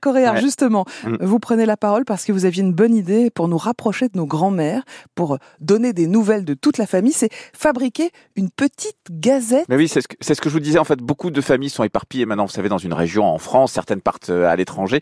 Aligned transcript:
Coréard, 0.00 0.36
justement, 0.36 0.84
mm. 1.04 1.16
vous 1.20 1.38
prenez 1.38 1.66
la 1.66 1.76
parole 1.76 2.04
parce 2.04 2.24
que 2.24 2.32
vous 2.32 2.44
aviez 2.44 2.62
une 2.62 2.72
bonne 2.72 2.94
idée 2.94 3.30
pour 3.30 3.48
nous 3.48 3.58
rapprocher 3.58 4.08
de 4.08 4.16
nos 4.16 4.26
grands-mères, 4.26 4.82
pour 5.14 5.38
donner 5.60 5.92
des 5.92 6.06
nouvelles 6.06 6.44
de 6.44 6.54
toute 6.54 6.78
la 6.78 6.86
famille, 6.86 7.12
c'est 7.12 7.30
fabriquer 7.52 8.10
une 8.36 8.50
petite 8.50 8.96
gazette. 9.10 9.66
Mais 9.68 9.76
oui, 9.76 9.88
c'est 9.88 10.00
ce, 10.00 10.08
que, 10.08 10.16
ce 10.20 10.40
que 10.40 10.48
je 10.48 10.54
vous 10.54 10.60
disais, 10.60 10.78
en 10.78 10.84
fait, 10.84 11.00
beaucoup 11.00 11.30
de 11.30 11.40
familles 11.40 11.70
sont 11.70 11.84
éparpillées 11.84 12.26
maintenant, 12.26 12.46
vous 12.46 12.52
savez, 12.52 12.68
dans 12.68 12.78
une 12.78 12.92
région 12.92 13.24
en 13.24 13.38
France, 13.38 13.72
certaines 13.72 14.00
partent 14.00 14.30
euh, 14.30 14.48
à 14.48 14.56
l'étranger. 14.56 15.00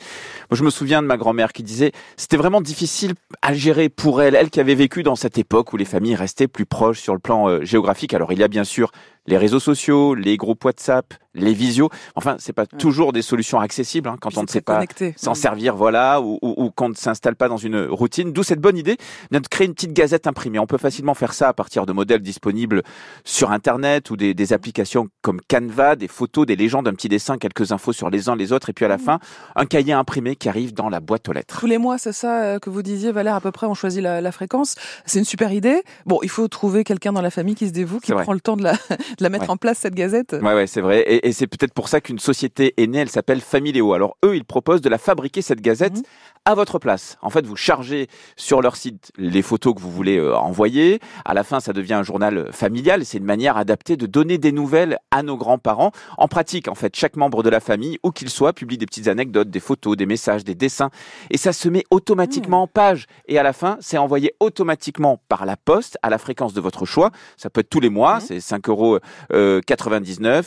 Moi, 0.50 0.56
je 0.56 0.64
me 0.64 0.70
souviens 0.70 1.02
de 1.02 1.06
ma 1.06 1.16
grand-mère 1.16 1.52
qui 1.52 1.62
disait, 1.62 1.92
c'était 2.16 2.36
vraiment 2.36 2.60
difficile 2.60 3.14
à 3.42 3.52
gérer 3.52 3.88
pour 3.88 4.22
elle, 4.22 4.34
elle 4.34 4.50
qui 4.50 4.60
avait 4.60 4.74
vécu 4.74 5.02
dans 5.02 5.16
cette 5.16 5.38
époque 5.38 5.72
où 5.72 5.76
les 5.76 5.84
familles 5.84 6.14
restaient 6.14 6.48
plus 6.48 6.66
proches 6.66 7.00
sur 7.00 7.12
le 7.12 7.20
plan 7.20 7.48
euh, 7.48 7.62
géographique. 7.62 8.14
Alors, 8.14 8.32
il 8.32 8.38
y 8.38 8.42
a 8.42 8.48
bien 8.48 8.64
sûr 8.64 8.92
les 9.26 9.38
réseaux 9.38 9.60
sociaux, 9.60 10.14
les 10.14 10.36
groupes 10.36 10.64
WhatsApp, 10.64 11.14
les 11.34 11.52
visios. 11.52 11.90
Enfin, 12.14 12.36
c'est 12.38 12.52
pas 12.52 12.66
toujours 12.66 13.12
des 13.12 13.22
solutions 13.22 13.60
accessibles 13.60 14.08
hein, 14.08 14.16
quand 14.20 14.36
on 14.38 14.42
ne 14.42 14.48
sait 14.48 14.60
pas 14.60 14.84
s'en 15.16 15.34
servir, 15.34 15.76
voilà, 15.76 16.20
ou, 16.20 16.38
ou, 16.42 16.54
ou 16.56 16.70
qu'on 16.70 16.88
ne 16.88 16.94
s'installe 16.94 17.36
pas 17.36 17.48
dans 17.48 17.56
une 17.56 17.86
routine. 17.86 18.32
D'où 18.32 18.42
cette 18.42 18.60
bonne 18.60 18.76
idée 18.76 18.96
de 19.30 19.38
créer 19.38 19.66
une 19.66 19.74
petite 19.74 19.92
gazette 19.92 20.26
imprimée. 20.26 20.58
On 20.58 20.66
peut 20.66 20.78
facilement 20.78 21.14
faire 21.14 21.34
ça 21.34 21.48
à 21.48 21.52
partir 21.52 21.86
de 21.86 21.92
modèles 21.92 22.22
disponibles 22.22 22.82
sur 23.24 23.50
Internet 23.50 24.10
ou 24.10 24.16
des, 24.16 24.34
des 24.34 24.52
applications 24.52 25.08
comme 25.22 25.40
Canva, 25.48 25.96
des 25.96 26.08
photos, 26.08 26.46
des 26.46 26.56
légendes, 26.56 26.88
un 26.88 26.94
petit 26.94 27.08
dessin, 27.08 27.36
quelques 27.38 27.72
infos 27.72 27.92
sur 27.92 28.10
les 28.10 28.28
uns 28.28 28.36
les 28.36 28.52
autres, 28.52 28.70
et 28.70 28.72
puis 28.72 28.84
à 28.84 28.88
la 28.88 28.96
mmh. 28.96 29.00
fin, 29.00 29.18
un 29.54 29.66
cahier 29.66 29.92
imprimé 29.92 30.36
qui 30.36 30.48
arrive 30.48 30.72
dans 30.72 30.88
la 30.88 31.00
boîte 31.00 31.28
aux 31.28 31.32
lettres. 31.32 31.58
Tous 31.60 31.66
les 31.66 31.78
mois, 31.78 31.98
c'est 31.98 32.12
ça 32.12 32.42
euh, 32.42 32.58
que 32.58 32.70
vous 32.70 32.82
disiez, 32.82 33.12
Valère, 33.12 33.34
à 33.34 33.40
peu 33.40 33.52
près, 33.52 33.66
on 33.66 33.74
choisit 33.74 34.02
la, 34.02 34.20
la 34.20 34.32
fréquence. 34.32 34.74
C'est 35.04 35.18
une 35.18 35.24
super 35.24 35.52
idée. 35.52 35.82
Bon, 36.06 36.18
il 36.22 36.28
faut 36.28 36.48
trouver 36.48 36.84
quelqu'un 36.84 37.12
dans 37.12 37.22
la 37.22 37.30
famille 37.30 37.54
qui 37.54 37.66
se 37.66 37.72
dévoue, 37.72 38.00
qui 38.00 38.12
prend 38.12 38.32
le 38.32 38.40
temps 38.40 38.56
de 38.56 38.62
la, 38.62 38.74
de 39.16 39.22
la 39.22 39.30
mettre 39.30 39.50
en 39.50 39.56
place, 39.56 39.78
cette 39.78 39.94
gazette. 39.94 40.36
Ouais, 40.40 40.54
ouais, 40.54 40.66
c'est 40.66 40.80
vrai. 40.80 41.00
Et, 41.00 41.28
et 41.28 41.32
c'est 41.32 41.46
peut-être 41.46 41.74
pour 41.74 41.88
ça 41.88 42.00
qu'une 42.00 42.18
société 42.18 42.74
est 42.76 42.86
née, 42.86 42.98
elle 42.98 43.10
s'appelle 43.10 43.40
Familéo. 43.40 43.92
Alors 43.92 44.16
eux, 44.24 44.36
ils 44.36 44.44
proposent 44.44 44.80
de 44.80 44.88
la 44.88 44.98
fabriquer, 44.98 45.42
cette 45.42 45.60
gazette, 45.60 45.98
mmh 45.98 46.02
à 46.46 46.54
votre 46.54 46.78
place. 46.78 47.18
En 47.22 47.28
fait, 47.28 47.44
vous 47.44 47.56
chargez 47.56 48.06
sur 48.36 48.62
leur 48.62 48.76
site 48.76 49.10
les 49.18 49.42
photos 49.42 49.74
que 49.74 49.80
vous 49.80 49.90
voulez 49.90 50.16
euh, 50.16 50.36
envoyer. 50.36 51.00
À 51.24 51.34
la 51.34 51.42
fin, 51.42 51.58
ça 51.58 51.72
devient 51.72 51.94
un 51.94 52.04
journal 52.04 52.50
familial. 52.52 53.04
C'est 53.04 53.18
une 53.18 53.24
manière 53.24 53.56
adaptée 53.56 53.96
de 53.96 54.06
donner 54.06 54.38
des 54.38 54.52
nouvelles 54.52 54.98
à 55.10 55.24
nos 55.24 55.36
grands-parents. 55.36 55.90
En 56.18 56.28
pratique, 56.28 56.68
en 56.68 56.76
fait, 56.76 56.94
chaque 56.94 57.16
membre 57.16 57.42
de 57.42 57.50
la 57.50 57.58
famille, 57.58 57.98
où 58.04 58.12
qu'il 58.12 58.30
soit, 58.30 58.52
publie 58.52 58.78
des 58.78 58.86
petites 58.86 59.08
anecdotes, 59.08 59.50
des 59.50 59.58
photos, 59.58 59.96
des 59.96 60.06
messages, 60.06 60.44
des 60.44 60.54
dessins. 60.54 60.90
Et 61.30 61.36
ça 61.36 61.52
se 61.52 61.68
met 61.68 61.84
automatiquement 61.90 62.62
en 62.62 62.66
page. 62.68 63.06
Et 63.26 63.38
à 63.38 63.42
la 63.42 63.52
fin, 63.52 63.76
c'est 63.80 63.98
envoyé 63.98 64.32
automatiquement 64.38 65.20
par 65.28 65.46
la 65.46 65.56
poste 65.56 65.98
à 66.04 66.10
la 66.10 66.18
fréquence 66.18 66.54
de 66.54 66.60
votre 66.60 66.86
choix. 66.86 67.10
Ça 67.36 67.50
peut 67.50 67.62
être 67.62 67.70
tous 67.70 67.80
les 67.80 67.90
mois, 67.90 68.20
c'est 68.20 68.38
5,99 68.38 68.70
euros 68.70 68.98
euh, 69.32 69.60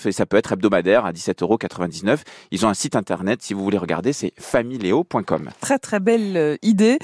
et 0.06 0.12
ça 0.12 0.26
peut 0.26 0.38
être 0.38 0.52
hebdomadaire 0.52 1.06
à 1.06 1.12
17,99 1.12 1.44
euros. 1.44 2.18
Ils 2.52 2.66
ont 2.66 2.70
un 2.70 2.74
site 2.74 2.96
internet, 2.96 3.42
si 3.42 3.54
vous 3.54 3.64
voulez 3.64 3.78
regarder, 3.78 4.14
c'est 4.14 4.34
famileo.com. 4.40 5.50
Très, 5.62 5.80
très 5.80 6.00
belle 6.00 6.38
euh, 6.38 6.58
idée. 6.62 6.98